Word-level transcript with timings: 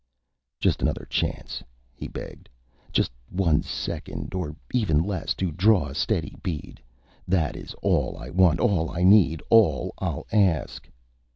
Just 0.59 0.81
another 0.81 1.05
chance, 1.11 1.61
he 1.93 2.07
begged. 2.07 2.49
Just 2.91 3.11
one 3.29 3.61
second, 3.61 4.33
or 4.33 4.55
even 4.73 5.03
less, 5.03 5.35
to 5.35 5.51
draw 5.51 5.89
a 5.89 5.93
steady 5.93 6.35
bead. 6.41 6.81
That 7.27 7.55
is 7.55 7.75
all 7.83 8.17
I 8.17 8.31
want, 8.31 8.59
all 8.59 8.89
I 8.89 9.03
need, 9.03 9.43
all 9.51 9.93
I'll 9.99 10.25
ask. 10.31 10.89